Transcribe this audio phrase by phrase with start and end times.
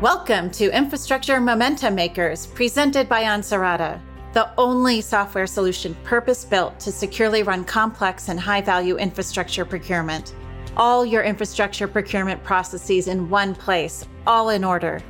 [0.00, 4.00] Welcome to Infrastructure Momentum Makers, presented by Ansarada,
[4.32, 10.36] the only software solution purpose built to securely run complex and high value infrastructure procurement.
[10.76, 15.02] All your infrastructure procurement processes in one place, all in order.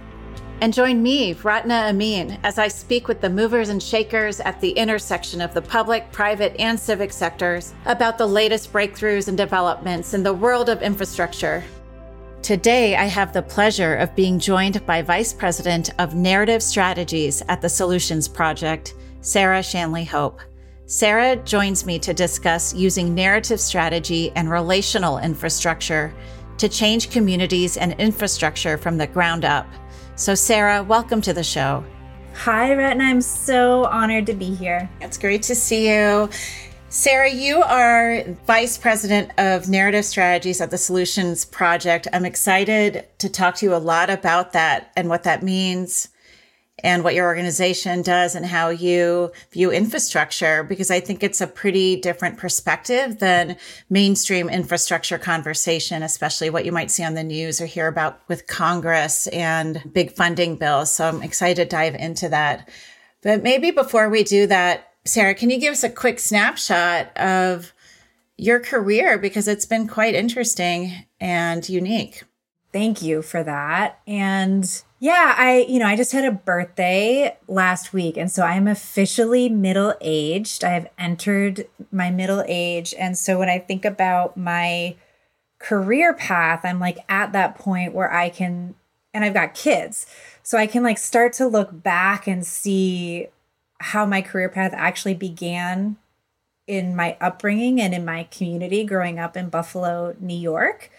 [0.62, 4.70] And join me, Ratna Amin, as I speak with the movers and shakers at the
[4.70, 10.22] intersection of the public, private, and civic sectors about the latest breakthroughs and developments in
[10.22, 11.62] the world of infrastructure
[12.42, 17.60] Today, I have the pleasure of being joined by Vice President of Narrative Strategies at
[17.60, 20.40] the Solutions Project, Sarah Shanley Hope.
[20.86, 26.14] Sarah joins me to discuss using narrative strategy and relational infrastructure
[26.56, 29.66] to change communities and infrastructure from the ground up.
[30.14, 31.84] So, Sarah, welcome to the show.
[32.34, 33.04] Hi, Ratna.
[33.04, 34.88] I'm so honored to be here.
[35.00, 36.30] It's great to see you.
[36.90, 42.08] Sarah, you are Vice President of Narrative Strategies at the Solutions Project.
[42.14, 46.08] I'm excited to talk to you a lot about that and what that means
[46.82, 51.46] and what your organization does and how you view infrastructure, because I think it's a
[51.46, 53.58] pretty different perspective than
[53.90, 58.46] mainstream infrastructure conversation, especially what you might see on the news or hear about with
[58.46, 60.94] Congress and big funding bills.
[60.94, 62.66] So I'm excited to dive into that.
[63.22, 67.72] But maybe before we do that, Sarah, can you give us a quick snapshot of
[68.36, 69.16] your career?
[69.16, 72.24] Because it's been quite interesting and unique.
[72.74, 74.00] Thank you for that.
[74.06, 78.18] And yeah, I, you know, I just had a birthday last week.
[78.18, 80.62] And so I'm officially middle aged.
[80.62, 82.94] I've entered my middle age.
[82.98, 84.94] And so when I think about my
[85.58, 88.74] career path, I'm like at that point where I can,
[89.14, 90.04] and I've got kids.
[90.42, 93.28] So I can like start to look back and see
[93.80, 95.96] how my career path actually began
[96.66, 100.90] in my upbringing and in my community growing up in Buffalo, New York,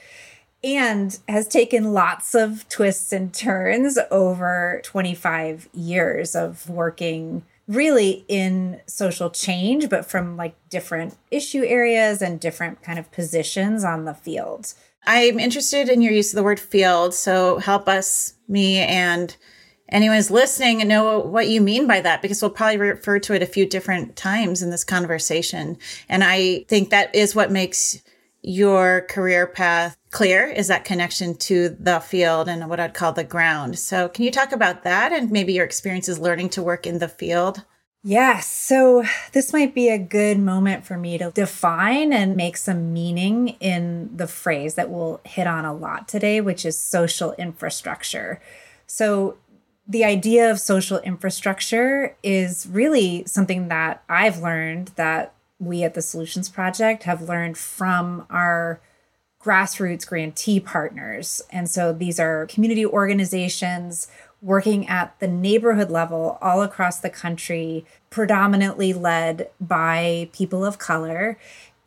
[0.64, 8.82] and has taken lots of twists and turns over 25 years of working really in
[8.88, 14.14] social change, but from like different issue areas and different kind of positions on the
[14.14, 14.74] field.
[15.06, 17.14] I'm interested in your use of the word field.
[17.14, 19.36] So help us, me, and
[19.90, 23.44] anyone's listening and know what you mean by that because we'll probably refer to it
[23.44, 25.78] a few different times in this conversation.
[26.08, 28.02] And I think that is what makes
[28.42, 33.24] your career path clear is that connection to the field and what I'd call the
[33.24, 33.78] ground.
[33.78, 37.10] So can you talk about that and maybe your experiences learning to work in the
[37.10, 37.64] field?
[38.02, 38.50] Yes.
[38.50, 43.50] So this might be a good moment for me to define and make some meaning
[43.60, 48.42] in the phrase that we'll hit on a lot today, which is social infrastructure.
[48.88, 49.38] So
[49.90, 56.02] the idea of social infrastructure is really something that I've learned that we at the
[56.04, 58.80] Solutions Project have learned from our
[59.44, 61.42] grassroots grantee partners.
[61.52, 64.08] And so these are community organizations
[64.44, 71.38] working at the neighborhood level all across the country, predominantly led by people of color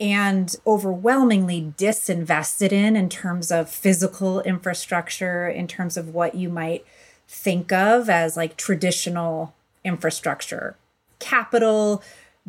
[0.01, 6.85] and overwhelmingly disinvested in in terms of physical infrastructure, in terms of what you might
[7.33, 9.55] think of as like traditional
[9.85, 10.77] infrastructure
[11.19, 12.03] capital,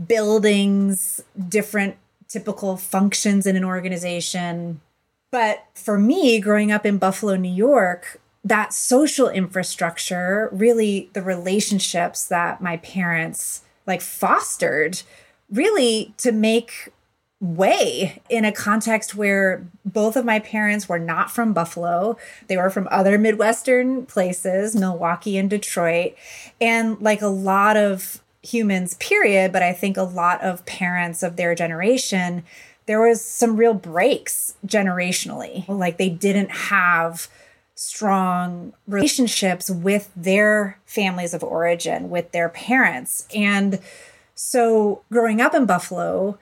[0.07, 1.95] buildings, different
[2.27, 4.81] typical functions in an organization.
[5.31, 12.25] But for me, growing up in Buffalo, New York, that social infrastructure, really the relationships
[12.25, 15.01] that my parents like fostered,
[15.51, 16.89] really to make
[17.43, 22.17] way in a context where both of my parents were not from Buffalo.
[22.47, 26.15] They were from other Midwestern places, Milwaukee and Detroit.
[26.61, 31.35] And like a lot of humans, period, but I think a lot of parents of
[31.35, 32.43] their generation,
[32.85, 35.67] there was some real breaks generationally.
[35.67, 37.27] Like they didn't have
[37.75, 43.27] strong relationships with their families of origin, with their parents.
[43.35, 43.79] And
[44.33, 46.37] so growing up in Buffalo,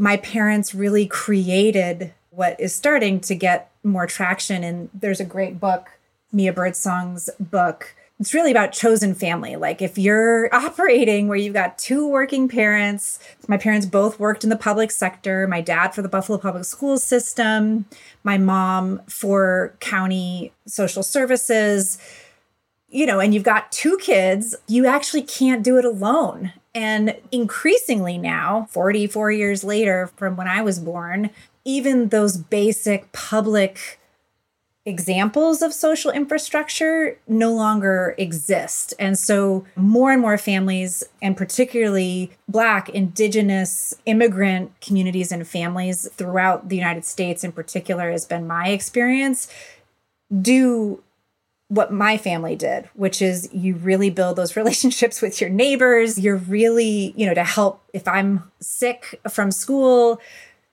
[0.00, 4.64] my parents really created what is starting to get more traction.
[4.64, 5.90] And there's a great book,
[6.32, 7.94] Mia Birdsong's book.
[8.18, 9.56] It's really about chosen family.
[9.56, 14.48] Like if you're operating where you've got two working parents, my parents both worked in
[14.48, 17.84] the public sector, my dad for the Buffalo Public Schools system,
[18.24, 21.98] my mom for county social services
[22.92, 26.52] you know, and you've got two kids, you actually can't do it alone.
[26.74, 31.30] And increasingly now, 44 years later from when I was born,
[31.64, 33.98] even those basic public
[34.86, 38.94] examples of social infrastructure no longer exist.
[38.98, 46.68] And so more and more families, and particularly Black, Indigenous, immigrant communities and families throughout
[46.68, 49.48] the United States in particular, has been my experience,
[50.40, 51.02] do
[51.70, 56.18] what my family did, which is you really build those relationships with your neighbors.
[56.18, 60.20] You're really, you know, to help if I'm sick from school,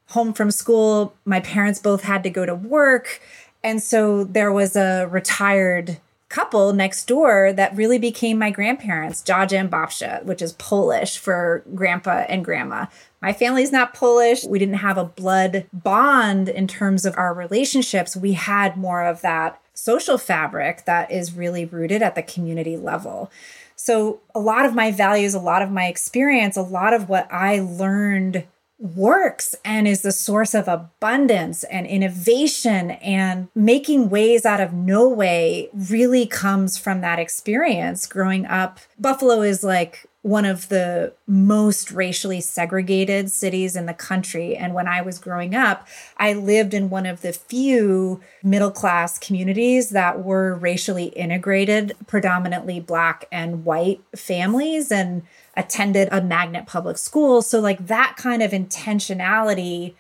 [0.08, 3.22] home from school, my parents both had to go to work.
[3.64, 6.00] And so there was a retired
[6.30, 11.64] couple next door that really became my grandparents, Jaja and Babcia, which is Polish for
[11.74, 12.88] grandpa and grandma.
[13.22, 14.44] My family's not Polish.
[14.44, 18.16] We didn't have a blood bond in terms of our relationships.
[18.16, 23.32] We had more of that social fabric that is really rooted at the community level.
[23.78, 27.26] So, a lot of my values, a lot of my experience, a lot of what
[27.32, 28.44] I learned
[28.80, 35.08] works and is the source of abundance and innovation and making ways out of no
[35.08, 38.80] way really comes from that experience growing up.
[39.00, 44.56] Buffalo is like one of the most racially segregated cities in the country.
[44.56, 45.88] And when I was growing up,
[46.18, 52.80] I lived in one of the few middle class communities that were racially integrated, predominantly
[52.80, 54.92] Black and white families.
[54.92, 55.24] And
[55.58, 57.42] attended a magnet public school.
[57.42, 59.96] So, like that kind of intentionality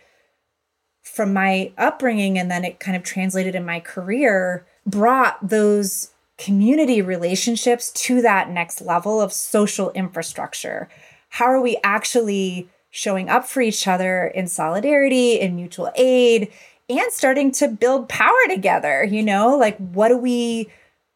[1.01, 7.01] from my upbringing, and then it kind of translated in my career, brought those community
[7.01, 10.87] relationships to that next level of social infrastructure.
[11.29, 16.51] How are we actually showing up for each other in solidarity, in mutual aid,
[16.89, 19.03] and starting to build power together?
[19.03, 20.69] You know, like what do we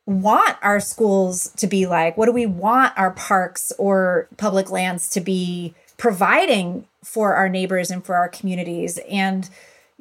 [0.06, 2.18] want our schools to be like?
[2.18, 7.92] What do we want our parks or public lands to be providing for our neighbors
[7.92, 9.00] and for our communities?
[9.10, 9.50] And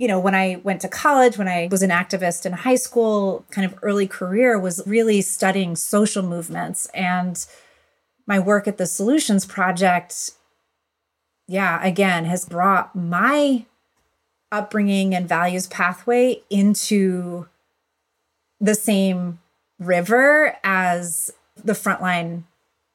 [0.00, 3.44] you know, when I went to college, when I was an activist in high school,
[3.50, 6.87] kind of early career was really studying social movements.
[6.94, 7.44] And
[8.26, 10.31] my work at the Solutions Project,
[11.47, 13.67] yeah, again, has brought my
[14.50, 17.46] upbringing and values pathway into
[18.58, 19.38] the same
[19.79, 21.31] river as
[21.62, 22.44] the frontline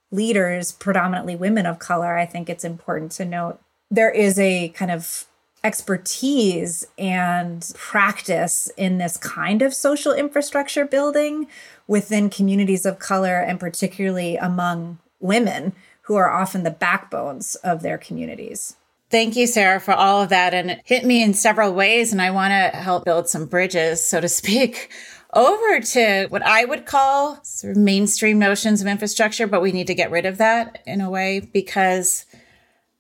[0.10, 3.60] leaders, predominantly women of color, I think it's important to note
[3.92, 5.28] there is a kind of
[5.66, 11.48] expertise and practice in this kind of social infrastructure building
[11.88, 15.74] within communities of color and particularly among women
[16.04, 18.76] who are often the backbones of their communities.
[19.10, 20.54] Thank you, Sarah, for all of that.
[20.54, 22.12] And it hit me in several ways.
[22.12, 24.92] And I want to help build some bridges, so to speak,
[25.34, 29.88] over to what I would call sort of mainstream notions of infrastructure, but we need
[29.88, 32.26] to get rid of that in a way because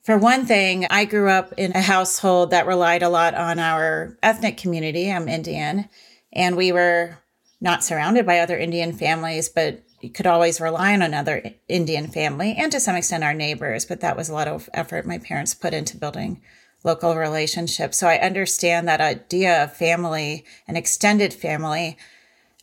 [0.05, 4.15] for one thing, I grew up in a household that relied a lot on our
[4.21, 5.11] ethnic community.
[5.11, 5.89] I'm Indian,
[6.31, 7.17] and we were
[7.59, 12.53] not surrounded by other Indian families, but you could always rely on another Indian family
[12.55, 13.83] and to some extent our neighbors.
[13.85, 16.39] But that was a lot of effort my parents put into building
[16.83, 17.97] local relationships.
[17.97, 21.97] So I understand that idea of family, an extended family,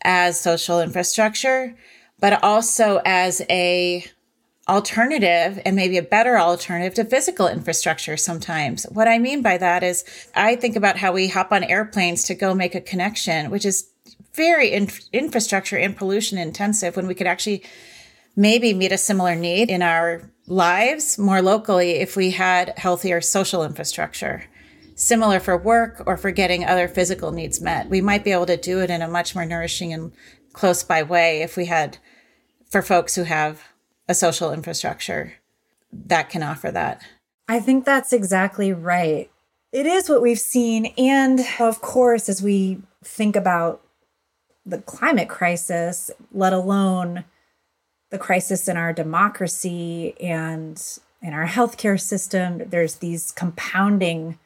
[0.05, 1.75] as social infrastructure,
[2.21, 4.05] but also as a
[4.69, 8.85] alternative and maybe a better alternative to physical infrastructure sometimes.
[8.85, 10.05] What I mean by that is
[10.35, 13.91] I think about how we hop on airplanes to go make a connection, which is
[14.35, 17.65] very in- infrastructure and pollution intensive when we could actually
[18.37, 23.65] maybe meet a similar need in our lives more locally if we had healthier social
[23.65, 24.45] infrastructure
[24.95, 27.89] similar for work or for getting other physical needs met.
[27.89, 30.13] We might be able to do it in a much more nourishing and
[30.53, 31.99] close by way if we had
[32.69, 33.63] for folks who have
[34.13, 35.33] a social infrastructure
[35.91, 37.03] that can offer that.
[37.49, 39.31] I think that's exactly right.
[39.73, 40.93] It is what we've seen.
[40.99, 43.83] And of course, as we think about
[44.67, 47.25] the climate crisis, let alone
[48.11, 50.81] the crisis in our democracy and
[51.23, 54.39] in our healthcare system, there's these compounding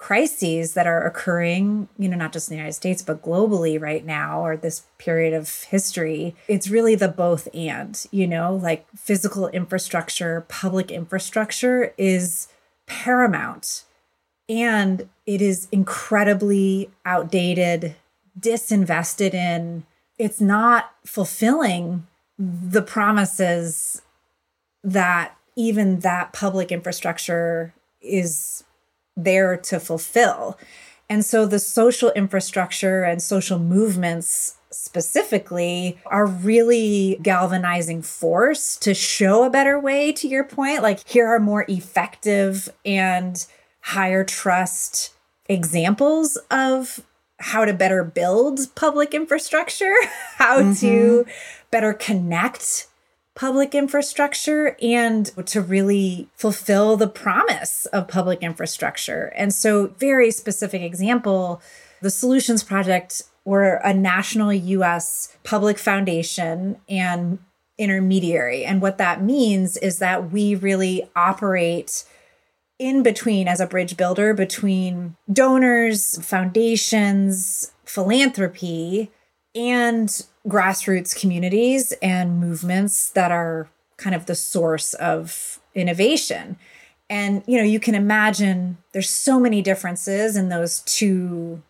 [0.00, 4.04] crises that are occurring, you know, not just in the United States, but globally right
[4.04, 9.48] now, or this period of history, it's really the both and, you know, like physical
[9.48, 12.48] infrastructure, public infrastructure is
[12.86, 13.84] paramount.
[14.48, 17.94] And it is incredibly outdated,
[18.38, 19.84] disinvested in.
[20.18, 22.06] It's not fulfilling
[22.38, 24.00] the promises
[24.82, 28.64] that even that public infrastructure is
[29.24, 30.58] there to fulfill.
[31.08, 39.44] And so the social infrastructure and social movements specifically are really galvanizing force to show
[39.44, 43.46] a better way to your point like here are more effective and
[43.80, 45.12] higher trust
[45.48, 47.00] examples of
[47.40, 49.94] how to better build public infrastructure
[50.36, 50.72] how mm-hmm.
[50.74, 51.26] to
[51.72, 52.86] better connect
[53.40, 59.32] public infrastructure and to really fulfill the promise of public infrastructure.
[59.34, 61.62] And so, very specific example
[62.02, 67.38] the Solutions Project We're a national US public foundation and
[67.78, 68.66] intermediary.
[68.66, 72.04] And what that means is that we really operate
[72.78, 79.10] in between as a bridge builder between donors, foundations, philanthropy,
[79.54, 86.56] and grassroots communities and movements that are kind of the source of innovation.
[87.08, 91.62] And you know, you can imagine there's so many differences in those two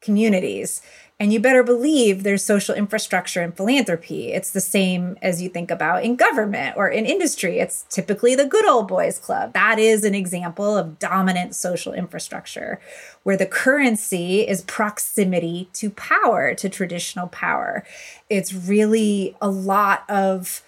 [0.00, 0.80] communities.
[1.20, 4.32] And you better believe there's social infrastructure and philanthropy.
[4.32, 7.58] It's the same as you think about in government or in industry.
[7.58, 9.52] It's typically the good old boys club.
[9.52, 12.80] That is an example of dominant social infrastructure
[13.24, 17.84] where the currency is proximity to power, to traditional power.
[18.30, 20.62] It's really a lot of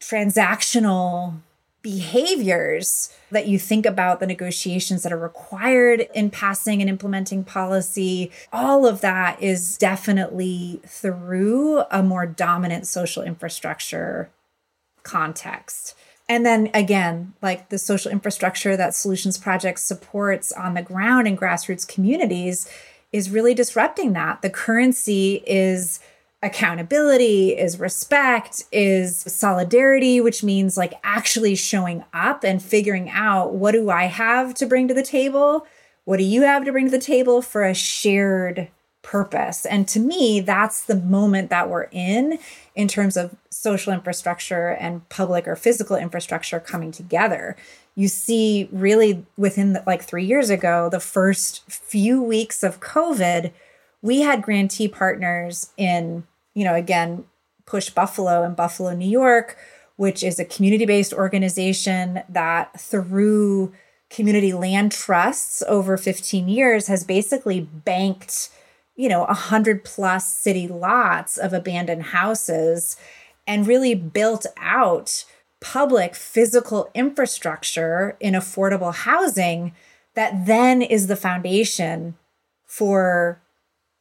[0.00, 1.34] transactional
[1.82, 8.30] behaviors that you think about the negotiations that are required in passing and implementing policy.
[8.52, 14.30] All of that is definitely through a more dominant social infrastructure
[15.02, 15.94] context.
[16.28, 21.36] And then again, like the social infrastructure that Solutions Project supports on the ground in
[21.36, 22.70] grassroots communities
[23.10, 24.42] is really disrupting that.
[24.42, 25.98] The currency is
[26.42, 33.72] accountability, is respect, is solidarity, which means like actually showing up and figuring out what
[33.72, 35.66] do I have to bring to the table?
[36.04, 38.68] What do you have to bring to the table for a shared
[39.02, 39.66] purpose?
[39.66, 42.38] And to me, that's the moment that we're in
[42.74, 47.54] in terms of social infrastructure and public or physical infrastructure coming together.
[47.94, 53.52] You see, really within the, like three years ago, the first few weeks of COVID,
[54.00, 56.24] we had grantee partners in
[56.60, 57.24] you know, again,
[57.64, 59.56] Push Buffalo in Buffalo, New York,
[59.96, 63.72] which is a community based organization that through
[64.10, 68.50] community land trusts over 15 years has basically banked,
[68.94, 72.98] you know, 100 plus city lots of abandoned houses
[73.46, 75.24] and really built out
[75.62, 79.72] public physical infrastructure in affordable housing
[80.12, 82.18] that then is the foundation
[82.66, 83.40] for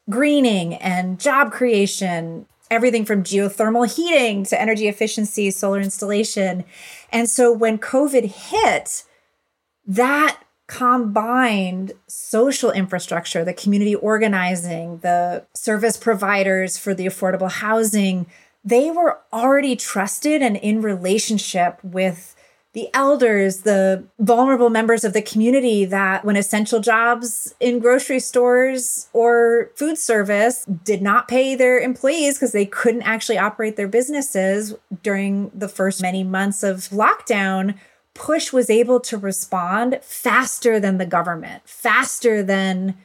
[0.09, 6.63] greening and job creation, everything from geothermal heating to energy efficiency, solar installation.
[7.11, 9.03] And so when COVID hit,
[9.85, 18.27] that combined social infrastructure, the community organizing, the service providers for the affordable housing,
[18.63, 22.35] they were already trusted and in relationship with
[22.73, 29.09] the elders, the vulnerable members of the community that when essential jobs in grocery stores
[29.11, 34.75] or food service did not pay their employees because they couldn't actually operate their businesses
[35.01, 37.75] during the first many months of lockdown,
[38.13, 42.97] Push was able to respond faster than the government, faster than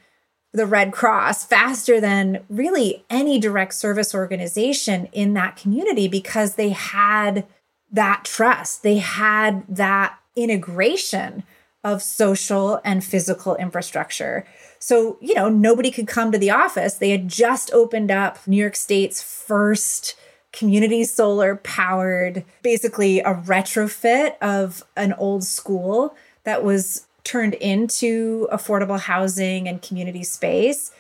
[0.53, 6.71] the Red Cross, faster than really any direct service organization in that community because they
[6.71, 7.47] had
[7.95, 8.83] that trust.
[8.83, 11.45] They had that integration
[11.83, 14.45] of social and physical infrastructure.
[14.79, 16.95] So, you know, nobody could come to the office.
[16.95, 20.17] They had just opened up New York State's first
[20.53, 29.01] community solar powered, basically a retrofit of an old school that was turned into affordable
[29.01, 30.93] housing and community space.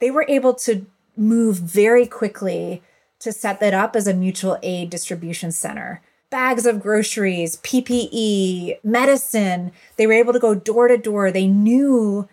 [0.00, 2.82] They were able to move very quickly
[3.20, 6.00] to set that up as a mutual aid distribution center
[6.30, 9.72] bags of groceries, PPE, medicine.
[9.96, 11.30] They were able to go door to door.
[11.30, 12.28] They knew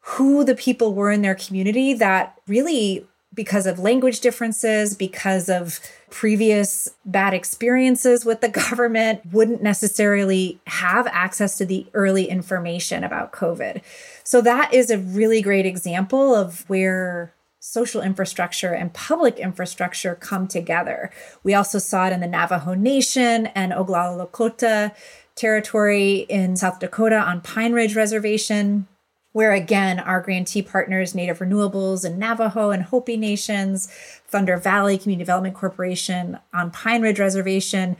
[0.00, 5.78] who the people were in their community that really, because of language differences, because of
[6.10, 13.32] previous bad experiences with the government, wouldn't necessarily have access to the early information about
[13.32, 13.82] COVID.
[14.24, 20.48] So, that is a really great example of where social infrastructure and public infrastructure come
[20.48, 21.10] together.
[21.44, 24.94] We also saw it in the Navajo Nation and Oglala Lakota
[25.34, 28.88] territory in South Dakota on Pine Ridge Reservation,
[29.32, 33.86] where again, our grantee partners, Native Renewables and Navajo and Hopi Nations,
[34.26, 37.96] Thunder Valley Community Development Corporation on Pine Ridge Reservation,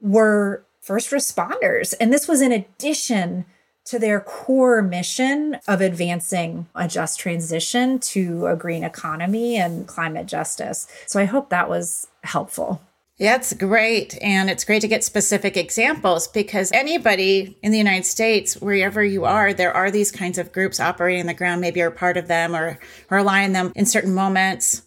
[0.00, 1.94] were first responders.
[2.00, 3.46] And this was in addition
[3.84, 10.26] to their core mission of advancing a just transition to a green economy and climate
[10.26, 10.86] justice.
[11.06, 12.80] So I hope that was helpful.
[13.16, 14.18] Yeah, it's great.
[14.20, 19.24] And it's great to get specific examples because anybody in the United States, wherever you
[19.24, 21.60] are, there are these kinds of groups operating on the ground.
[21.60, 22.78] Maybe you're part of them or,
[23.10, 24.82] rely on them in certain moments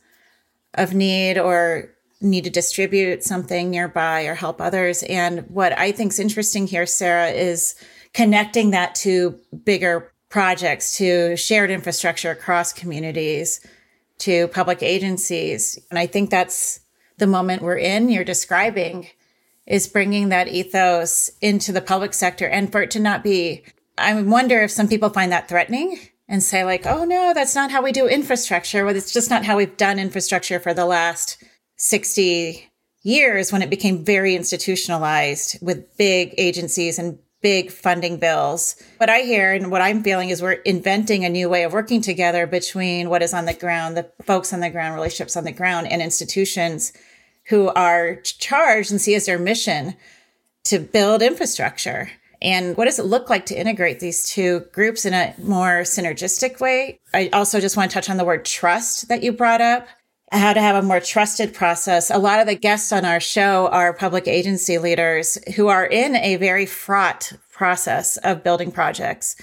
[0.73, 1.89] of need or
[2.19, 5.03] need to distribute something nearby or help others.
[5.03, 7.75] And what I think is interesting here, Sarah, is
[8.17, 13.63] connecting that to bigger projects, to shared infrastructure across communities,
[14.17, 15.77] to public agencies.
[15.91, 16.79] And I think that's
[17.19, 19.07] the moment we're in, you're describing,
[19.67, 23.63] is bringing that ethos into the public sector and for it to not be.
[23.99, 27.69] I wonder if some people find that threatening and say, like, oh no, that's not
[27.69, 28.83] how we do infrastructure.
[28.83, 31.43] Well, it's just not how we've done infrastructure for the last
[31.75, 32.67] 60
[33.03, 38.75] years when it became very institutionalized with big agencies and big funding bills.
[38.97, 42.01] What I hear and what I'm feeling is we're inventing a new way of working
[42.01, 45.51] together between what is on the ground, the folks on the ground, relationships on the
[45.51, 46.93] ground, and institutions
[47.47, 49.95] who are charged and see as their mission
[50.65, 52.09] to build infrastructure.
[52.41, 56.59] And what does it look like to integrate these two groups in a more synergistic
[56.59, 56.99] way?
[57.13, 59.87] I also just want to touch on the word trust that you brought up
[60.31, 62.09] how to have a more trusted process.
[62.09, 66.15] A lot of the guests on our show are public agency leaders who are in
[66.15, 69.35] a very fraught process of building projects.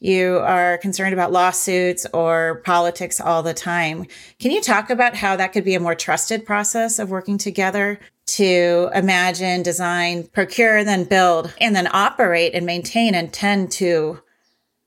[0.00, 4.06] You are concerned about lawsuits or politics all the time.
[4.38, 7.98] Can you talk about how that could be a more trusted process of working together
[8.26, 14.20] to imagine, design, procure, then build, and then operate and maintain and tend to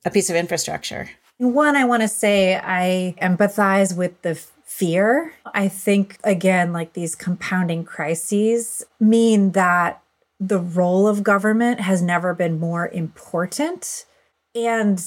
[0.05, 1.09] a piece of infrastructure?
[1.37, 4.39] One, I want to say I empathize with the
[4.77, 5.33] fear.
[5.55, 10.03] I think, again, like these compounding crises mean that
[10.39, 14.05] the role of government has never been more important.
[14.53, 15.01] And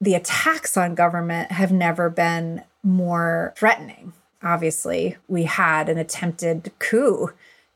[0.00, 4.12] the attacks on government have never been more threatening.
[4.44, 7.30] Obviously, we had an attempted coup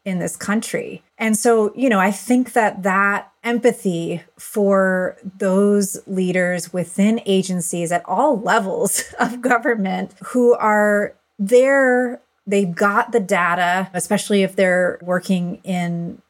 [0.04, 1.02] in this country.
[1.18, 8.04] And so, you know, I think that that empathy for those leaders within agencies at
[8.04, 15.60] all levels of government who are there, they've got the data, especially if they're working
[15.64, 16.22] in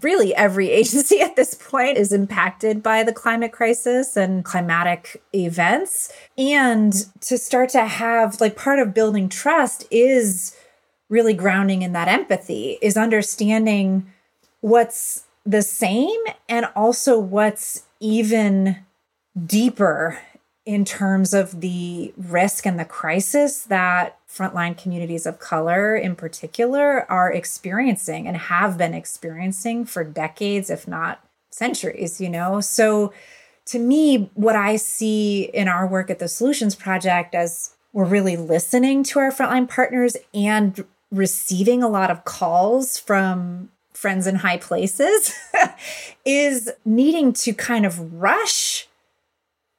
[0.00, 6.12] really every agency at this point is impacted by the climate crisis and climatic events.
[6.36, 6.92] And
[7.22, 10.56] to start to have like part of building trust is
[11.12, 14.10] really grounding in that empathy, is understanding
[14.62, 18.78] what's the same and also what's even
[19.44, 20.18] deeper
[20.64, 27.04] in terms of the risk and the crisis that frontline communities of color in particular
[27.10, 32.60] are experiencing and have been experiencing for decades, if not centuries, you know?
[32.62, 33.12] So
[33.66, 38.38] to me, what I see in our work at the Solutions Project as we're really
[38.38, 44.56] listening to our frontline partners and receiving a lot of calls from friends in high
[44.56, 45.32] places
[46.24, 48.88] is needing to kind of rush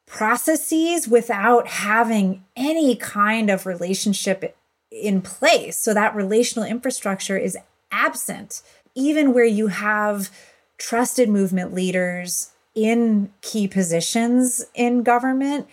[0.05, 4.55] processes without having any kind of relationship
[4.91, 5.75] in place.
[5.77, 7.57] So that relational infrastructure is
[7.91, 8.61] absent,
[8.93, 10.29] even where you have
[10.77, 15.67] trusted movement leaders in key positions in government.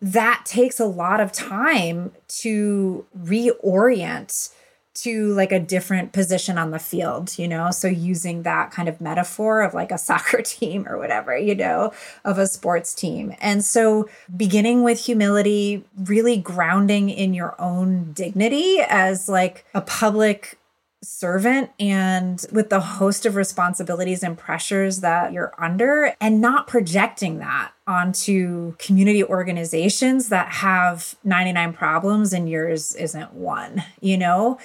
[0.00, 4.52] That takes a lot of time to reorient
[4.94, 7.70] to like a different position on the field, you know?
[7.70, 11.92] So using that kind of metaphor of like a soccer team or whatever, you know,
[12.24, 13.34] of a sports team.
[13.40, 20.58] And so beginning with humility, really grounding in your own dignity as like a public
[21.02, 27.38] servant and with the host of responsibilities and pressures that you're under and not projecting
[27.38, 34.58] that onto community organizations that have 99 problems and yours isn't one, you know?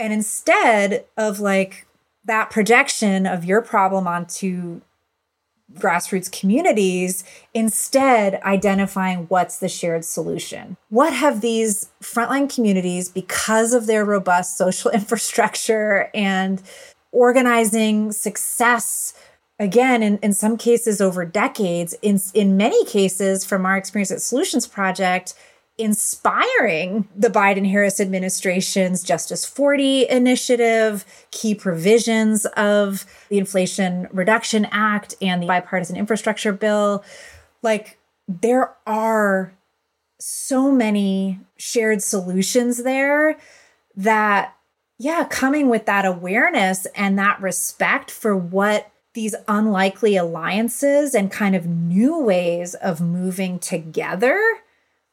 [0.00, 1.86] And instead of like
[2.24, 4.80] that projection of your problem onto
[5.74, 10.76] grassroots communities, instead identifying what's the shared solution.
[10.88, 16.62] What have these frontline communities, because of their robust social infrastructure and
[17.10, 19.14] organizing success,
[19.62, 24.20] again, in, in some cases over decades, in, in many cases from our experience at
[24.20, 25.34] Solutions Project,
[25.78, 35.14] inspiring the Biden Harris administration's Justice 40 initiative, key provisions of the Inflation Reduction Act
[35.22, 37.04] and the bipartisan infrastructure bill.
[37.62, 39.54] Like, there are
[40.18, 43.38] so many shared solutions there
[43.94, 44.56] that,
[44.98, 51.54] yeah, coming with that awareness and that respect for what these unlikely alliances and kind
[51.54, 54.40] of new ways of moving together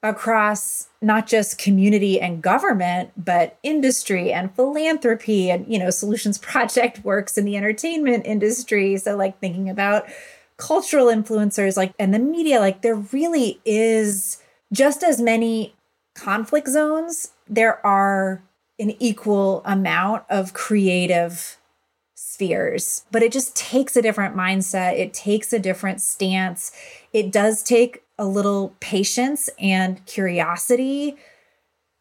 [0.01, 6.99] across not just community and government but industry and philanthropy and you know solutions project
[7.03, 8.95] works in the entertainment industry.
[8.97, 10.07] So like thinking about
[10.57, 15.73] cultural influencers like and the media like there really is just as many
[16.15, 17.31] conflict zones.
[17.47, 18.41] There are
[18.79, 21.58] an equal amount of creative
[22.39, 26.71] spheres but it just takes a different mindset it takes a different stance
[27.11, 31.17] it does take a little patience and curiosity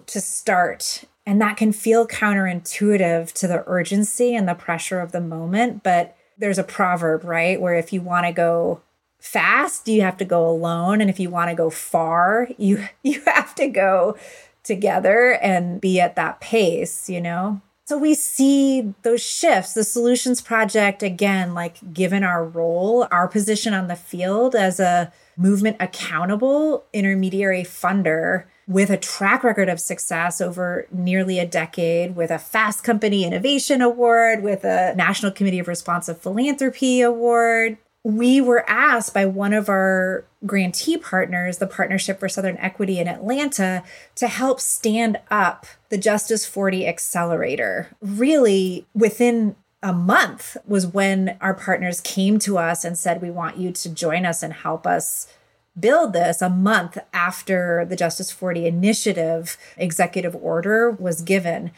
[0.08, 1.04] to start.
[1.24, 5.82] And that can feel counterintuitive to the urgency and the pressure of the moment.
[5.82, 7.60] But there's a proverb, right?
[7.60, 8.80] Where if you want to go
[9.20, 11.00] fast, you have to go alone.
[11.00, 14.16] And if you want to go far, you you have to go
[14.64, 17.60] together and be at that pace, you know?
[17.88, 19.72] So we see those shifts.
[19.72, 25.10] The Solutions Project, again, like given our role, our position on the field as a
[25.38, 32.30] movement accountable intermediary funder with a track record of success over nearly a decade, with
[32.30, 38.64] a Fast Company Innovation Award, with a National Committee of Responsive Philanthropy Award, we were
[38.66, 44.28] asked by one of our grantee partners, the Partnership for Southern Equity in Atlanta, to
[44.28, 47.90] help stand up the Justice 40 Accelerator.
[48.00, 53.58] Really, within a month was when our partners came to us and said, We want
[53.58, 55.30] you to join us and help us
[55.78, 61.72] build this a month after the Justice 40 initiative executive order was given.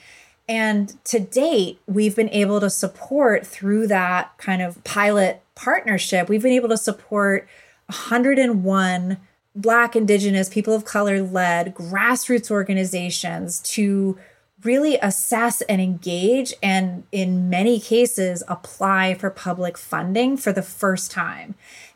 [0.51, 6.43] And to date, we've been able to support through that kind of pilot partnership, we've
[6.43, 7.47] been able to support
[7.87, 9.17] 101
[9.55, 14.19] Black, Indigenous, people of color led grassroots organizations to
[14.65, 21.13] really assess and engage, and in many cases, apply for public funding for the first
[21.13, 21.55] time.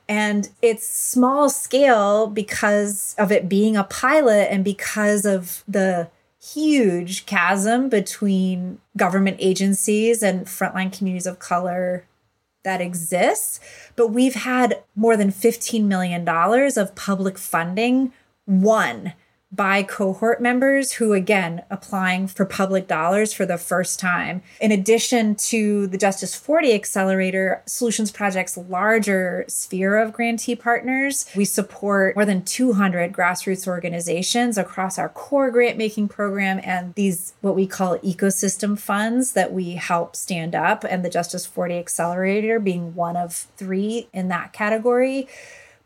[0.09, 6.09] And it's small scale because of it being a pilot and because of the
[6.53, 12.05] huge chasm between government agencies and frontline communities of color
[12.65, 13.61] that exists.
[13.97, 18.13] But we've had more than $15 million of public funding,
[18.45, 19.15] one
[19.55, 24.43] by cohort members who, again, applying for public dollars for the first time.
[24.61, 31.45] In addition to the Justice 40 Accelerator Solutions Project's larger sphere of grantee partners, we
[31.45, 37.55] support more than 200 grassroots organizations across our core grant making program and these, what
[37.55, 42.95] we call ecosystem funds that we help stand up, and the Justice 40 Accelerator being
[42.95, 45.29] one of three in that category.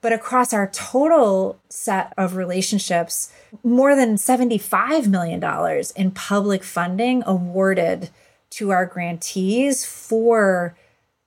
[0.01, 3.33] But across our total set of relationships,
[3.65, 5.43] more than $75 million
[5.97, 8.11] in public funding awarded
[8.51, 10.77] to our grantees for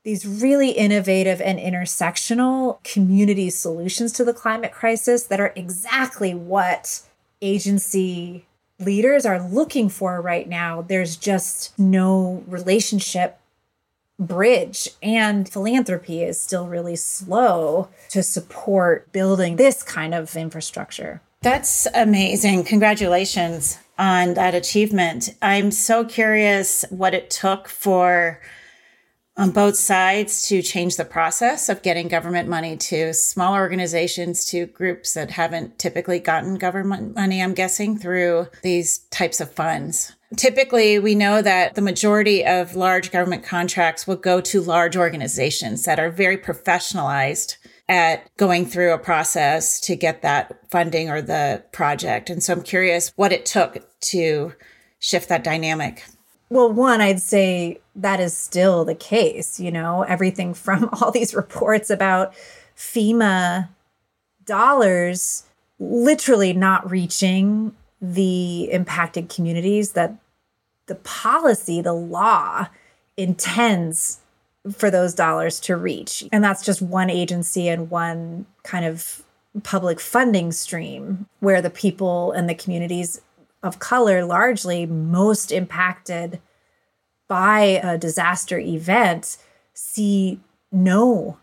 [0.04, 7.02] these really innovative and intersectional community solutions to the climate crisis that are exactly what
[7.42, 8.46] agency
[8.80, 10.82] leaders are looking for right now.
[10.82, 13.40] There's just no relationship
[14.22, 21.22] bridge and philanthropy is still really slow to support building this kind of infrastructure.
[21.42, 22.66] That's amazing.
[22.66, 25.36] Congratulations on that achievement.
[25.42, 28.40] I'm so curious what it took for
[29.38, 34.68] on both sides to change the process of getting government money to small organizations to
[34.68, 40.14] groups that haven't typically gotten government money, I'm guessing, through these types of funds.
[40.38, 45.84] Typically, we know that the majority of large government contracts will go to large organizations
[45.84, 47.58] that are very professionalized
[47.90, 52.30] at going through a process to get that funding or the project.
[52.30, 54.54] And so I'm curious what it took to
[55.00, 56.06] shift that dynamic.
[56.50, 59.60] Well, one, I'd say that is still the case.
[59.60, 62.34] You know, everything from all these reports about
[62.78, 63.68] FEMA
[64.46, 65.44] dollars
[65.80, 70.16] literally not reaching the impacted communities that
[70.92, 72.68] the policy, the law
[73.16, 74.20] intends
[74.74, 76.26] for those dollars to reach.
[76.34, 79.24] And that's just one agency and one kind of
[79.64, 83.22] public funding stream where the people and the communities
[83.64, 86.42] of color largely most impacted
[87.30, 89.38] by a disaster event
[89.74, 90.42] see
[90.74, 91.38] no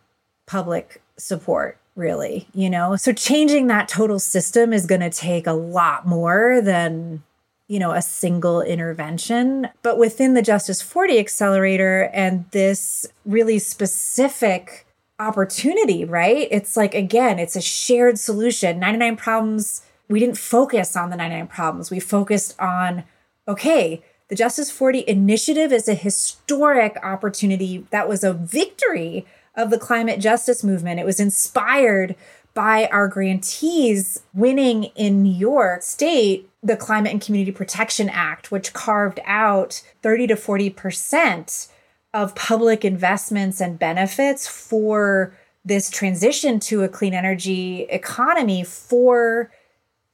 [0.44, 5.52] public support really you know so changing that total system is going to take a
[5.52, 7.22] lot more than
[7.68, 9.68] you know a single intervention.
[9.82, 14.86] But within the justice 40 accelerator and this really specific
[15.20, 16.48] opportunity right?
[16.50, 18.78] It's like again it's a shared solution.
[18.80, 21.90] 99 problems we didn't focus on the 99 problems.
[21.90, 23.04] We focused on
[23.46, 29.78] okay the justice 40 initiative is a historic opportunity that was a victory of the
[29.78, 31.00] climate justice movement.
[31.00, 32.14] It was inspired
[32.54, 38.72] by our grantees winning in New York State the Climate and Community Protection Act, which
[38.72, 41.68] carved out 30 to 40%
[42.14, 49.50] of public investments and benefits for this transition to a clean energy economy for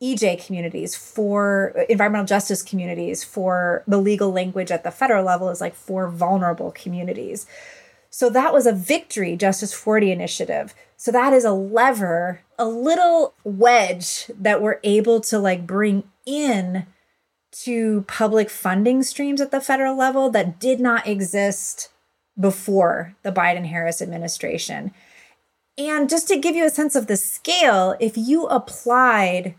[0.02, 5.60] EJ communities, for environmental justice communities, for the legal language at the federal level is
[5.60, 7.46] like for vulnerable communities.
[8.10, 10.74] So that was a victory, Justice 40 initiative.
[10.96, 16.86] So that is a lever, a little wedge that we're able to like bring in
[17.52, 21.90] to public funding streams at the federal level that did not exist
[22.38, 24.92] before the Biden Harris administration.
[25.78, 29.54] And just to give you a sense of the scale, if you applied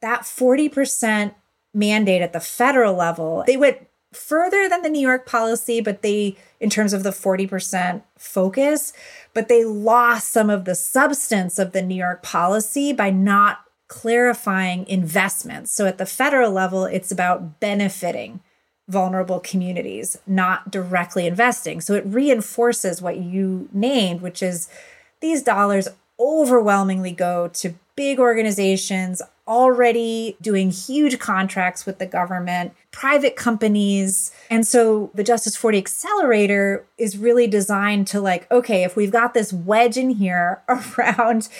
[0.00, 1.34] that 40%
[1.74, 6.36] mandate at the federal level, they went further than the New York policy, but they,
[6.60, 8.92] in terms of the 40% focus,
[9.34, 14.86] but they lost some of the substance of the New York policy by not clarifying
[14.88, 15.70] investments.
[15.70, 18.40] So at the federal level, it's about benefiting
[18.88, 21.82] vulnerable communities, not directly investing.
[21.82, 24.70] So it reinforces what you named, which is
[25.20, 33.36] these dollars overwhelmingly go to big organizations already doing huge contracts with the government, private
[33.36, 34.32] companies.
[34.48, 39.34] And so the Justice 40 Accelerator is really designed to, like, okay, if we've got
[39.34, 40.62] this wedge in here
[40.96, 41.50] around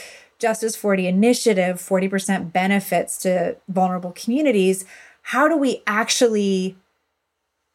[0.43, 4.85] Justice 40 initiative, 40% benefits to vulnerable communities,
[5.23, 6.77] how do we actually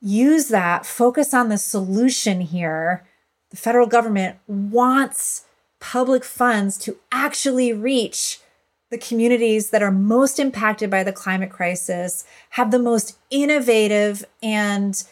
[0.01, 3.06] use that, focus on the solution here?
[3.51, 5.45] The federal government wants
[5.80, 8.41] public funds to actually reach
[8.89, 15.03] the communities that are most impacted by the climate crisis, have the most innovative and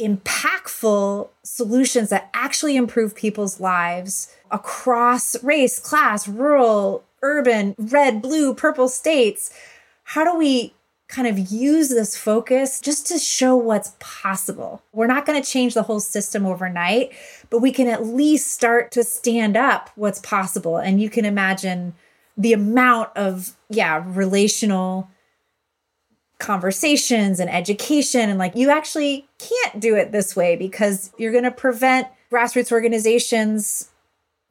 [0.00, 8.88] impactful solutions that actually improve people's lives across race, class, rural, urban, red, blue, purple
[8.88, 9.52] states.
[10.04, 10.74] How do we
[11.10, 14.80] kind of use this focus just to show what's possible.
[14.92, 17.12] We're not going to change the whole system overnight,
[17.50, 20.76] but we can at least start to stand up what's possible.
[20.76, 21.94] And you can imagine
[22.36, 25.10] the amount of, yeah, relational
[26.40, 28.28] conversations and education.
[28.28, 32.72] And like, you actually can't do it this way because you're going to prevent grassroots
[32.72, 33.90] organizations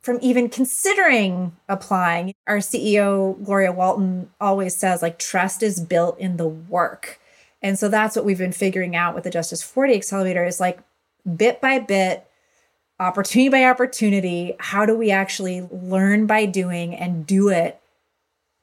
[0.02, 2.34] from even considering applying.
[2.48, 7.20] Our CEO, Gloria Walton, always says like trust is built in the work.
[7.62, 10.80] And so that's what we've been figuring out with the Justice 40 Accelerator is like
[11.36, 12.26] bit by bit,
[13.00, 17.80] opportunity by opportunity, how do we actually learn by doing and do it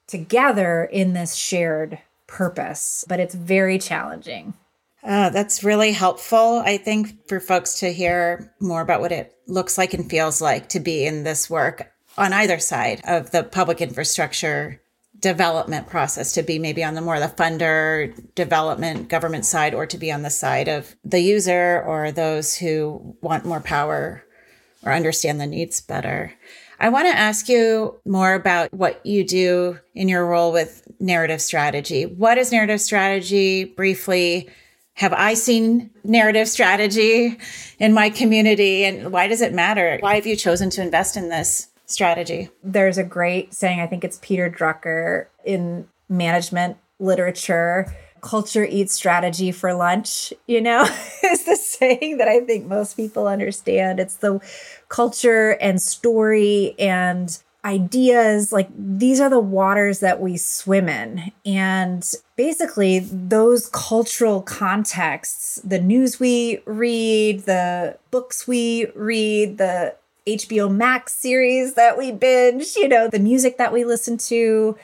[0.07, 3.05] together in this shared purpose?
[3.07, 4.53] But it's very challenging.
[5.03, 9.77] Uh, that's really helpful, I think, for folks to hear more about what it looks
[9.77, 13.79] like and feels like to be in this work on either side of the public
[13.79, 14.81] infrastructure
[15.19, 19.97] development process to be maybe on the more the funder development government side or to
[19.97, 24.23] be on the side of the user or those who want more power
[24.83, 26.33] or understand the needs better.
[26.79, 31.41] I want to ask you more about what you do in your role with narrative
[31.41, 32.05] strategy.
[32.05, 34.49] What is narrative strategy briefly?
[34.97, 37.37] have I seen narrative strategy
[37.77, 38.83] in my community?
[38.83, 39.99] And why does it matter?
[39.99, 42.49] Why have you chosen to invest in this strategy?
[42.63, 47.95] There's a great saying, I think it's Peter Drucker in management literature
[48.27, 50.83] culture eats strategy for lunch, you know,
[51.23, 54.01] is the saying that I think most people understand.
[54.01, 54.41] It's the
[54.89, 62.13] culture and story and ideas like these are the waters that we swim in and
[62.37, 69.93] basically those cultural contexts the news we read the books we read the
[70.25, 74.77] HBO Max series that we binge you know the music that we listen to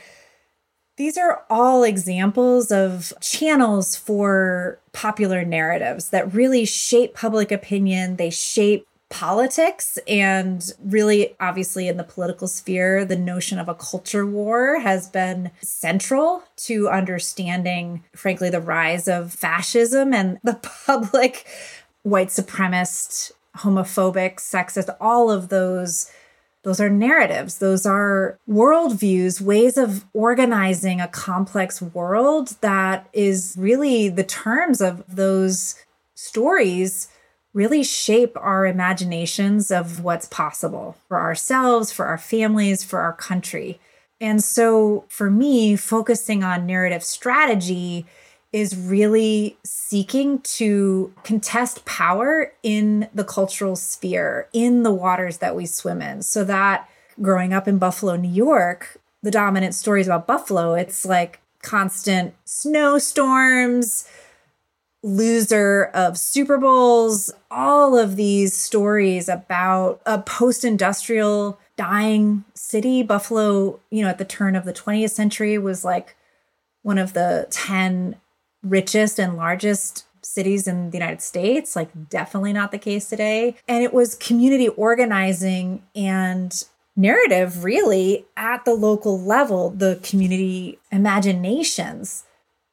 [0.96, 8.30] these are all examples of channels for popular narratives that really shape public opinion they
[8.30, 14.80] shape politics and really obviously in the political sphere the notion of a culture war
[14.80, 21.46] has been central to understanding frankly the rise of fascism and the public
[22.02, 26.10] white supremacist homophobic sexist all of those
[26.64, 34.10] those are narratives those are worldviews ways of organizing a complex world that is really
[34.10, 35.76] the terms of those
[36.16, 37.08] stories
[37.54, 43.80] really shape our imaginations of what's possible for ourselves, for our families, for our country.
[44.20, 48.06] And so for me, focusing on narrative strategy
[48.54, 55.66] is really seeking to contest power in the cultural sphere, in the waters that we
[55.66, 56.22] swim in.
[56.22, 56.88] So that
[57.20, 64.08] growing up in Buffalo, New York, the dominant stories about Buffalo, it's like constant snowstorms,
[65.02, 73.02] loser of Super Bowls, all of these stories about a post industrial dying city.
[73.02, 76.16] Buffalo, you know, at the turn of the 20th century was like
[76.84, 78.18] one of the 10
[78.64, 83.56] richest and largest cities in the United States, like definitely not the case today.
[83.68, 86.64] And it was community organizing and
[86.96, 92.24] narrative really at the local level, the community imaginations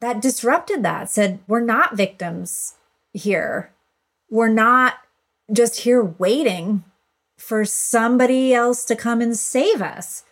[0.00, 2.74] that disrupted that, said, we're not victims
[3.12, 3.72] here.
[4.30, 4.94] We're not
[5.52, 6.84] just here waiting
[7.36, 10.24] for somebody else to come and save us.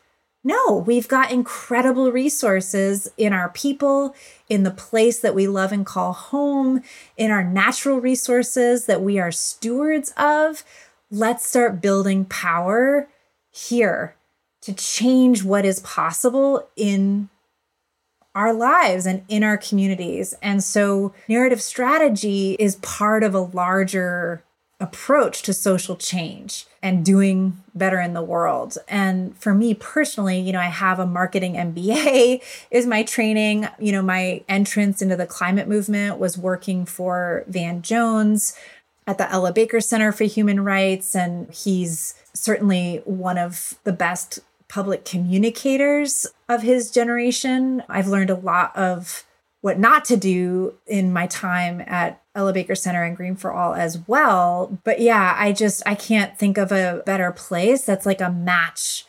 [0.44, 4.14] No, we've got incredible resources in our people,
[4.48, 6.82] in the place that we love and call home,
[7.16, 10.62] in our natural resources that we are stewards of.
[11.10, 13.08] Let's start building power
[13.50, 14.14] here
[14.62, 17.28] to change what is possible in
[18.34, 20.34] our lives and in our communities.
[20.40, 24.44] And so, narrative strategy is part of a larger
[24.78, 28.78] approach to social change and doing better in the world.
[28.88, 33.68] And for me personally, you know, I have a marketing MBA is my training.
[33.78, 38.56] You know, my entrance into the climate movement was working for Van Jones
[39.06, 44.40] at the Ella Baker Center for Human Rights and he's certainly one of the best
[44.68, 47.82] public communicators of his generation.
[47.88, 49.24] I've learned a lot of
[49.60, 53.74] what not to do in my time at Ella Baker Center and Green for All
[53.74, 54.78] as well.
[54.84, 59.04] But yeah, I just I can't think of a better place that's like a match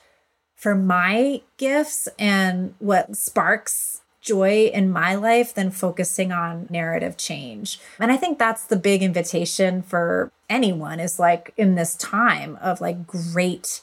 [0.56, 7.80] for my gifts and what sparks joy in my life than focusing on narrative change.
[8.00, 12.82] And I think that's the big invitation for anyone is like in this time of
[12.82, 13.82] like great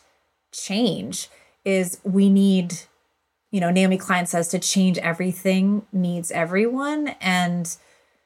[0.52, 1.28] change
[1.64, 2.80] is we need
[3.50, 7.08] you know, Naomi Klein says to change everything needs everyone.
[7.20, 7.74] And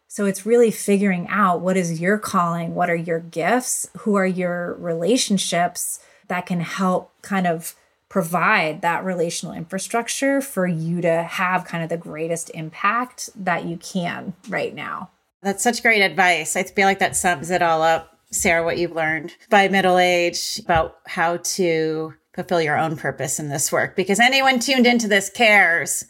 [0.09, 4.27] so it's really figuring out what is your calling, what are your gifts, who are
[4.27, 7.75] your relationships that can help kind of
[8.09, 13.77] provide that relational infrastructure for you to have kind of the greatest impact that you
[13.77, 15.11] can right now.
[15.43, 16.57] That's such great advice.
[16.57, 20.61] I feel like that sums it all up, Sarah, what you've learned by middle age
[20.65, 25.31] about how to fulfill your own purpose in this work because anyone tuned into this
[25.31, 26.05] cares.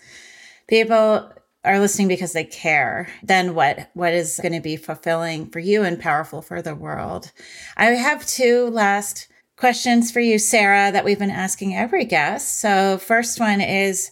[0.68, 1.32] People
[1.64, 3.08] are listening because they care.
[3.22, 7.32] Then what what is going to be fulfilling for you and powerful for the world?
[7.76, 12.60] I have two last questions for you Sarah that we've been asking every guest.
[12.60, 14.10] So first one is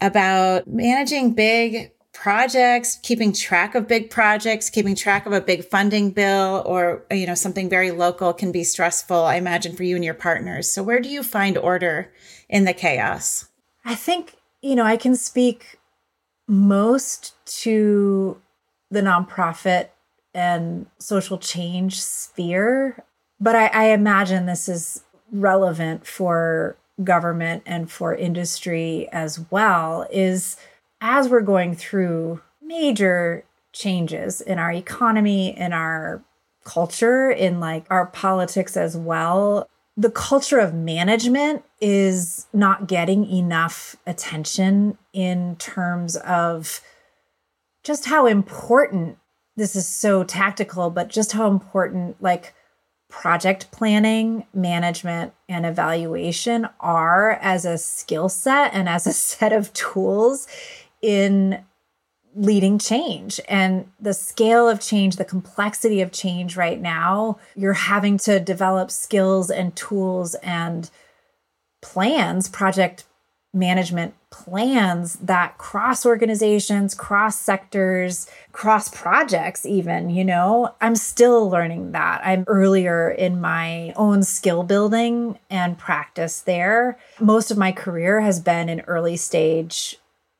[0.00, 6.10] about managing big projects, keeping track of big projects, keeping track of a big funding
[6.10, 10.04] bill or you know something very local can be stressful, I imagine for you and
[10.04, 10.70] your partners.
[10.70, 12.10] So where do you find order
[12.48, 13.48] in the chaos?
[13.84, 15.78] I think, you know, I can speak
[16.48, 18.40] most to
[18.90, 19.88] the nonprofit
[20.34, 23.04] and social change sphere,
[23.40, 30.56] but I, I imagine this is relevant for government and for industry as well is
[31.00, 36.22] as we're going through major changes in our economy, in our
[36.64, 43.96] culture, in like our politics as well, the culture of management is not getting enough
[44.06, 46.80] attention in terms of
[47.82, 49.18] just how important
[49.56, 52.52] this is so tactical, but just how important like
[53.08, 59.72] project planning, management, and evaluation are as a skill set and as a set of
[59.72, 60.46] tools
[61.06, 61.64] in
[62.34, 67.38] leading change and the scale of change, the complexity of change right now.
[67.54, 70.90] You're having to develop skills and tools and
[71.80, 73.04] plans, project
[73.54, 80.10] management plans that cross organizations, cross sectors, cross projects, even.
[80.10, 82.20] You know, I'm still learning that.
[82.24, 86.98] I'm earlier in my own skill building and practice there.
[87.20, 89.96] Most of my career has been in early stage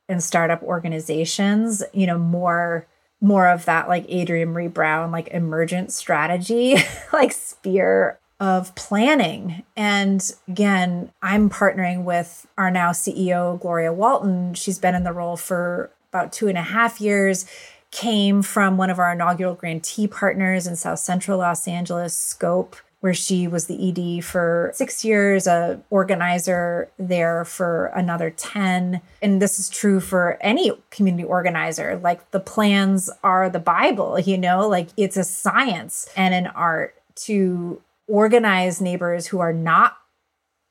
[0.08, 2.86] and startup organizations, you know, more
[3.20, 6.76] more of that like Adrienne Maree Brown like emergent strategy
[7.12, 9.64] like sphere of planning.
[9.74, 14.52] And again, I'm partnering with our now CEO, Gloria Walton.
[14.54, 17.46] She's been in the role for about two and a half years,
[17.90, 23.14] came from one of our inaugural grantee partners in South Central Los Angeles, Scope where
[23.14, 29.00] she was the ED for six years, a organizer there for another 10.
[29.22, 32.00] And this is true for any community organizer.
[32.02, 36.94] Like the plans are the Bible, you know, like it's a science and an art
[37.16, 39.98] to organize neighbors who are not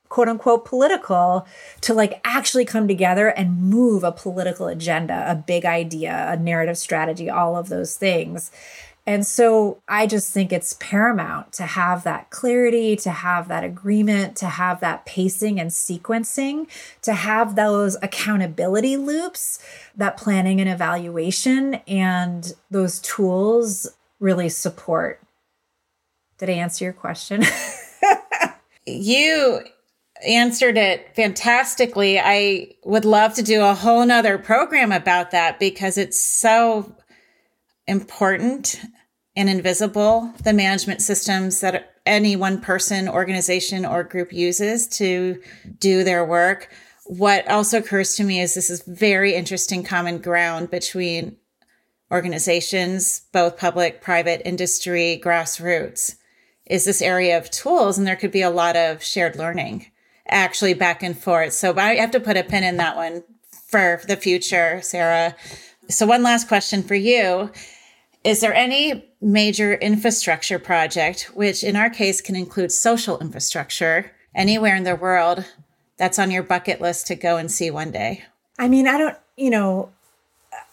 [0.09, 1.45] quote unquote political
[1.81, 6.77] to like actually come together and move a political agenda, a big idea, a narrative
[6.77, 8.51] strategy, all of those things.
[9.07, 14.35] And so I just think it's paramount to have that clarity, to have that agreement,
[14.37, 16.67] to have that pacing and sequencing,
[17.03, 19.59] to have those accountability loops,
[19.95, 23.87] that planning and evaluation, and those tools
[24.19, 25.21] really support.
[26.39, 27.43] Did I answer your question?
[28.87, 29.61] you
[30.27, 32.19] answered it fantastically.
[32.19, 36.95] I would love to do a whole nother program about that because it's so
[37.87, 38.79] important
[39.35, 45.41] and invisible, the management systems that any one person, organization, or group uses to
[45.79, 46.69] do their work.
[47.05, 51.37] What also occurs to me is this is very interesting common ground between
[52.11, 56.15] organizations, both public, private, industry, grassroots,
[56.65, 57.97] is this area of tools.
[57.97, 59.87] And there could be a lot of shared learning
[60.27, 61.53] actually back and forth.
[61.53, 63.23] So I have to put a pin in that one
[63.67, 65.35] for the future, Sarah.
[65.89, 67.51] So, one last question for you
[68.25, 74.75] Is there any major infrastructure project, which in our case can include social infrastructure, anywhere
[74.75, 75.45] in the world
[75.97, 78.23] that's on your bucket list to go and see one day?
[78.57, 79.91] I mean, I don't, you know,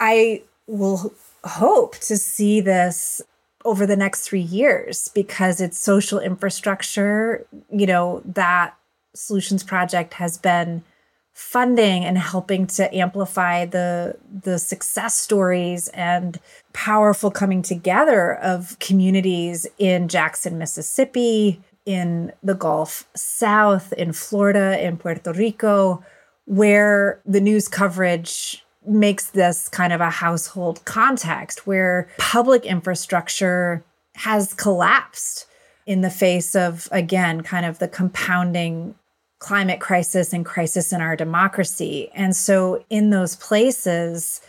[0.00, 1.12] I will
[1.44, 3.20] hope to see this
[3.66, 8.74] over the next three years because it's social infrastructure, you know, that
[9.14, 10.84] Solutions Project has been
[11.32, 16.38] funding and helping to amplify the the success stories and
[16.72, 24.96] powerful coming together of communities in Jackson, Mississippi, in the Gulf South, in Florida, in
[24.96, 26.04] Puerto Rico,
[26.44, 33.84] where the news coverage makes this kind of a household context where public infrastructure
[34.16, 35.46] has collapsed
[35.86, 38.94] in the face of, again, kind of the compounding
[39.42, 42.08] climate crisis and crisis in our democracy.
[42.14, 44.40] And so, in those places,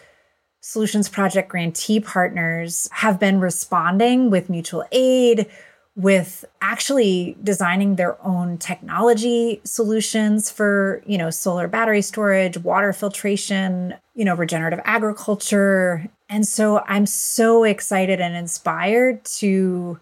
[0.62, 5.48] Solutions Project grantee partners have been responding with mutual aid,
[5.96, 13.96] with actually designing their own technology solutions for, you know, solar battery storage, water filtration,
[14.14, 16.08] you know, regenerative agriculture.
[16.30, 20.00] And so I'm so excited and inspired to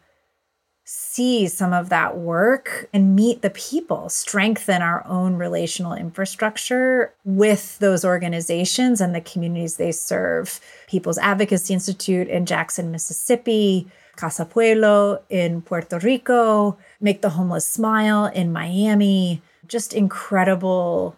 [0.94, 7.80] see some of that work and meet the people, strengthen our own relational infrastructure with
[7.80, 10.60] those organizations and the communities they serve.
[10.88, 13.88] People's Advocacy Institute in Jackson, Mississippi,
[14.18, 19.42] Casa Pueblo in Puerto Rico, Make the Homeless Smile in Miami.
[19.70, 21.18] Just incredible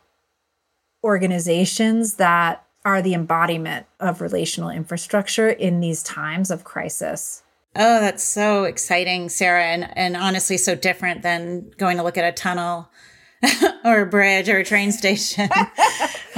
[1.03, 7.41] organizations that are the embodiment of relational infrastructure in these times of crisis.
[7.75, 12.25] Oh, that's so exciting, Sarah, and, and honestly so different than going to look at
[12.25, 12.87] a tunnel
[13.83, 15.49] or a bridge or a train station.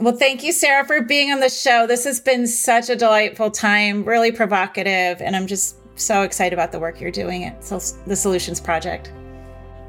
[0.00, 1.86] well, thank you, Sarah, for being on the show.
[1.86, 6.70] This has been such a delightful time, really provocative, and I'm just so excited about
[6.70, 9.10] the work you're doing at the Solutions Project.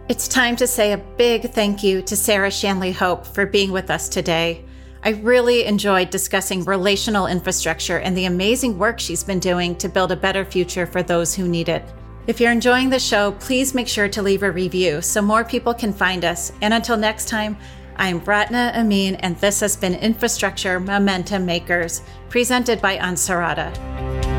[0.07, 3.91] It's time to say a big thank you to Sarah Shanley Hope for being with
[3.91, 4.65] us today.
[5.01, 10.11] I really enjoyed discussing relational infrastructure and the amazing work she's been doing to build
[10.11, 11.85] a better future for those who need it.
[12.27, 15.73] If you're enjoying the show, please make sure to leave a review so more people
[15.73, 16.51] can find us.
[16.61, 17.57] And until next time,
[17.95, 24.38] I'm Ratna Amin, and this has been Infrastructure Momentum Makers, presented by Ansarada.